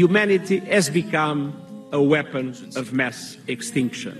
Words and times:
humanity 0.00 0.62
has 0.70 0.88
become 0.90 1.52
a 1.92 2.00
weapon 2.00 2.52
of 2.76 2.92
mass 2.92 3.36
extinction. 3.48 4.12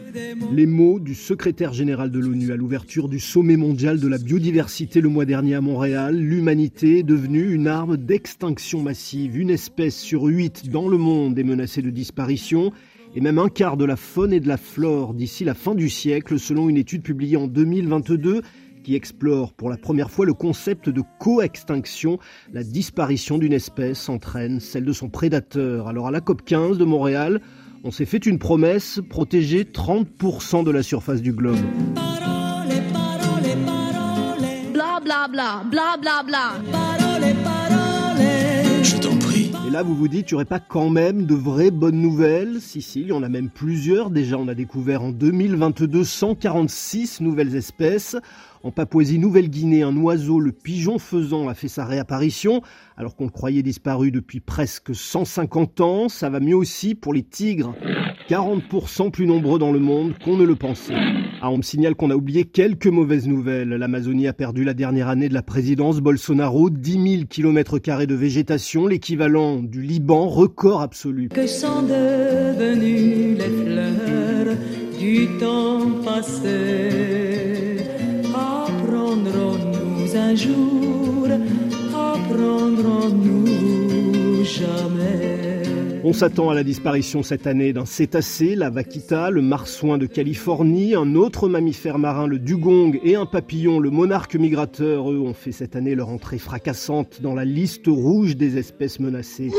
Les 0.53 0.67
mots 0.67 1.01
du 1.01 1.15
secrétaire 1.15 1.73
général 1.73 2.11
de 2.11 2.19
l'ONU 2.19 2.53
à 2.53 2.57
l'ouverture 2.57 3.09
du 3.09 3.19
sommet 3.19 3.57
mondial 3.57 3.99
de 3.99 4.07
la 4.07 4.19
biodiversité 4.19 5.01
le 5.01 5.09
mois 5.09 5.25
dernier 5.25 5.55
à 5.55 5.63
Montréal. 5.63 6.19
L'humanité 6.19 6.99
est 6.99 7.03
devenue 7.03 7.55
une 7.55 7.67
arme 7.67 7.97
d'extinction 7.97 8.83
massive. 8.83 9.39
Une 9.39 9.49
espèce 9.49 9.97
sur 9.97 10.25
huit 10.25 10.69
dans 10.69 10.89
le 10.89 10.99
monde 10.99 11.39
est 11.39 11.45
menacée 11.45 11.81
de 11.81 11.91
disparition 11.91 12.73
et 13.15 13.23
même 13.23 13.39
un 13.39 13.49
quart 13.49 13.79
de 13.79 13.87
la 13.87 13.97
faune 13.97 14.35
et 14.35 14.41
de 14.41 14.49
la 14.49 14.59
flore 14.59 15.15
d'ici 15.15 15.45
la 15.45 15.55
fin 15.55 15.75
du 15.75 15.89
siècle, 15.89 16.39
selon 16.39 16.69
une 16.69 16.77
étude 16.77 17.03
publiée 17.03 17.39
en 17.39 17.47
2022 17.47 18.43
qui 18.83 18.95
explore 18.95 19.53
pour 19.53 19.71
la 19.71 19.77
première 19.77 20.11
fois 20.11 20.27
le 20.27 20.35
concept 20.35 20.89
de 20.89 21.03
co-extinction. 21.19 22.19
La 22.53 22.63
disparition 22.63 23.39
d'une 23.39 23.53
espèce 23.53 24.09
entraîne 24.09 24.61
celle 24.61 24.85
de 24.85 24.93
son 24.93 25.09
prédateur. 25.09 25.89
Alors 25.89 26.09
à 26.09 26.11
la 26.11 26.21
COP 26.21 26.43
15 26.45 26.79
de 26.79 26.85
Montréal, 26.85 27.41
on 27.85 27.91
s'est 27.91 28.05
fait 28.05 28.27
une 28.27 28.39
promesse, 28.39 29.01
protéger 29.09 29.65
30% 29.65 30.65
de 30.65 30.71
la 30.71 30.83
surface 30.83 31.23
du 31.23 31.33
globe. 31.33 31.57
Bla 34.73 35.01
bla 35.03 35.29
bla, 35.29 35.65
bla 35.71 35.97
bla 36.01 36.23
bla. 36.23 36.53
Je 38.83 38.97
t'en 38.97 39.17
prie. 39.17 39.51
Et 39.67 39.71
là, 39.71 39.83
vous 39.83 39.95
vous 39.95 40.09
dites, 40.09 40.31
il 40.31 40.35
n'y 40.35 40.37
aurait 40.37 40.45
pas 40.47 40.61
quand 40.61 40.91
même 40.91 41.27
de 41.27 41.35
vraies 41.35 41.71
bonnes 41.71 42.01
nouvelles? 42.01 42.61
Si, 42.61 42.83
si, 42.83 43.03
il 43.03 43.09
y 43.09 43.13
en 43.13 43.23
a 43.23 43.29
même 43.29 43.51
plusieurs. 43.51 44.11
Déjà, 44.11 44.37
on 44.39 44.49
a 44.49 44.55
découvert 44.55 45.03
en 45.03 45.11
2022 45.11 46.03
146 46.03 47.21
nouvelles 47.21 47.55
espèces. 47.57 48.17
En 48.63 48.71
Papouasie-Nouvelle-Guinée, 48.71 49.83
un 49.83 49.97
oiseau, 49.97 50.39
le 50.39 50.53
pigeon 50.53 50.99
faisant, 50.99 51.49
a 51.49 51.55
fait 51.55 51.69
sa 51.69 51.87
réapparition, 51.87 52.61
alors 52.99 53.17
qu'on 53.17 53.25
le 53.25 53.31
croyait 53.31 53.63
disparu 53.63 54.11
depuis 54.11 54.41
presque 54.41 54.95
150 54.95 55.81
ans. 55.81 56.09
Ça 56.11 56.29
va 56.29 56.41
mieux 56.41 56.57
aussi 56.57 56.95
pour 56.95 57.15
les 57.15 57.23
tigres, 57.23 57.75
40% 58.29 59.11
plus 59.11 59.27
nombreux 59.27 59.59
dans 59.59 59.73
le 59.73 59.79
monde 59.79 60.13
qu'on 60.23 60.37
ne 60.37 60.45
le 60.45 60.57
pensait. 60.57 60.93
Ah, 61.41 61.51
on 61.51 61.57
me 61.57 61.63
signale 61.63 61.95
qu'on 61.95 62.11
a 62.11 62.15
oublié 62.15 62.45
quelques 62.45 62.87
mauvaises 62.87 63.27
nouvelles. 63.27 63.71
L'Amazonie 63.71 64.29
a 64.29 64.35
perdu 64.35 64.63
la 64.63 64.75
dernière 64.75 65.09
année 65.09 65.31
de 65.31 65.35
la 65.35 65.43
présidence 65.43 66.01
Bolsonaro, 66.01 66.69
10 66.69 66.93
000 66.93 67.25
km 67.31 67.79
de 67.79 68.15
végétation, 68.15 68.87
l'équivalent 68.87 69.63
du 69.63 69.81
Liban, 69.81 70.29
record 70.29 70.83
absolu. 70.83 71.31
Un 80.23 80.37
jour, 80.37 81.27
apprendrons-nous 81.95 84.45
jamais 84.45 85.60
On 86.03 86.15
s'attend 86.15 86.49
à 86.49 86.55
la 86.55 86.63
disparition 86.63 87.23
cette 87.23 87.47
année 87.47 87.75
d'un 87.75 87.85
cétacé, 87.85 88.55
la 88.55 88.71
vaquita, 88.71 89.29
le 89.29 89.43
marsouin 89.43 89.99
de 89.99 90.07
Californie, 90.07 90.95
un 90.95 91.15
autre 91.15 91.47
mammifère 91.47 91.99
marin, 91.99 92.27
le 92.27 92.39
dugong, 92.39 92.99
et 93.05 93.17
un 93.17 93.27
papillon, 93.27 93.79
le 93.79 93.91
monarque 93.91 94.35
migrateur. 94.35 95.13
Eux 95.13 95.21
ont 95.21 95.35
fait 95.35 95.53
cette 95.53 95.77
année 95.77 95.95
leur 95.95 96.09
entrée 96.09 96.39
fracassante 96.39 97.21
dans 97.21 97.35
la 97.35 97.45
liste 97.45 97.87
rouge 97.87 98.37
des 98.37 98.57
espèces 98.57 98.99
menacées. 98.99 99.51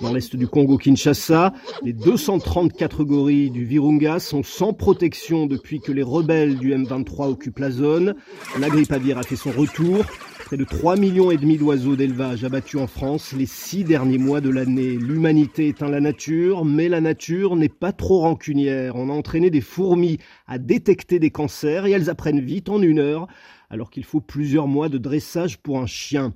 Dans 0.00 0.12
l'est 0.12 0.36
du 0.36 0.46
Congo-Kinshasa, 0.46 1.52
les 1.82 1.92
234 1.92 3.02
gorilles 3.02 3.50
du 3.50 3.64
Virunga 3.64 4.20
sont 4.20 4.44
sans 4.44 4.72
protection 4.72 5.46
depuis 5.46 5.80
que 5.80 5.90
les 5.90 6.04
rebelles 6.04 6.56
du 6.58 6.72
M23 6.72 7.30
occupent 7.30 7.58
la 7.58 7.72
zone. 7.72 8.14
La 8.60 8.68
grippe 8.68 8.92
aviaire 8.92 9.18
a 9.18 9.24
fait 9.24 9.34
son 9.34 9.50
retour. 9.50 10.04
Près 10.48 10.56
de 10.56 10.64
3 10.64 10.96
millions 10.96 11.30
et 11.30 11.36
demi 11.36 11.58
d'oiseaux 11.58 11.94
d'élevage 11.94 12.42
abattus 12.42 12.80
en 12.80 12.86
France 12.86 13.34
les 13.36 13.44
six 13.44 13.84
derniers 13.84 14.16
mois 14.16 14.40
de 14.40 14.48
l'année. 14.48 14.96
L'humanité 14.96 15.68
éteint 15.68 15.90
la 15.90 16.00
nature, 16.00 16.64
mais 16.64 16.88
la 16.88 17.02
nature 17.02 17.54
n'est 17.54 17.68
pas 17.68 17.92
trop 17.92 18.20
rancunière. 18.20 18.96
On 18.96 19.10
a 19.10 19.12
entraîné 19.12 19.50
des 19.50 19.60
fourmis 19.60 20.16
à 20.46 20.56
détecter 20.56 21.18
des 21.18 21.30
cancers 21.30 21.84
et 21.84 21.90
elles 21.90 22.08
apprennent 22.08 22.40
vite 22.40 22.70
en 22.70 22.80
une 22.80 22.98
heure 22.98 23.26
alors 23.68 23.90
qu'il 23.90 24.06
faut 24.06 24.22
plusieurs 24.22 24.68
mois 24.68 24.88
de 24.88 24.96
dressage 24.96 25.58
pour 25.58 25.78
un 25.80 25.86
chien. 25.86 26.32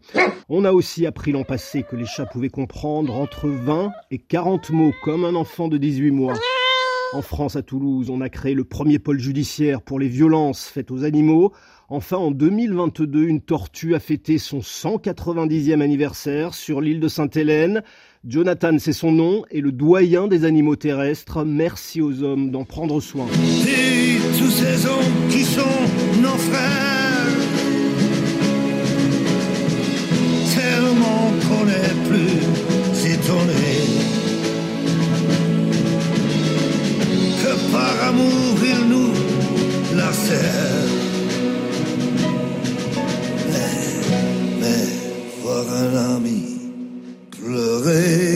On 0.51 0.67
a 0.67 0.73
aussi 0.73 1.07
appris 1.07 1.33
l'an 1.33 1.45
passé 1.45 1.83
que 1.83 1.97
les 1.97 2.05
chats 2.05 2.27
pouvaient 2.27 2.51
comprendre 2.51 3.15
entre 3.15 3.49
20 3.49 3.93
et 4.11 4.19
40 4.19 4.69
mots 4.73 4.93
comme 5.03 5.25
un 5.25 5.35
enfant 5.35 5.69
de 5.69 5.79
18 5.79 6.11
mois. 6.11 6.35
En 7.15 7.21
France, 7.21 7.57
à 7.57 7.63
Toulouse, 7.63 8.09
on 8.09 8.23
a 8.23 8.31
créé 8.31 8.55
le 8.55 8.65
premier 8.65 8.99
pôle 8.99 9.21
judiciaire 9.21 9.83
pour 9.83 9.99
les 9.99 10.09
violences 10.09 10.65
faites 10.65 10.91
aux 10.91 11.05
animaux. 11.05 11.53
Enfin, 11.91 12.17
en 12.17 12.31
2022, 12.31 13.25
une 13.25 13.43
tortue 13.43 13.95
a 13.95 14.01
fêté 14.01 14.39
son 14.39 14.61
190e 14.61 15.83
anniversaire 15.83 16.55
sur 16.55 16.81
l'île 16.81 17.01
de 17.01 17.09
Sainte-Hélène. 17.09 17.83
Jonathan, 18.27 18.79
c'est 18.79 18.95
son 18.95 19.13
nom, 19.13 19.45
et 19.51 19.61
le 19.61 19.73
doyen 19.73 20.27
des 20.27 20.47
animaux 20.47 20.77
terrestres. 20.77 21.45
Merci 21.45 22.01
aux 22.01 22.23
hommes 22.23 22.51
d'en 22.51 22.65
prendre 22.65 22.99
soin. 23.03 23.27
La 40.33 40.39
serrent. 40.39 40.89
Mais, 43.51 43.77
mais 44.61 44.87
voir 45.43 45.67
un 45.69 46.17
ami 46.17 46.43
pleurer. 47.31 48.32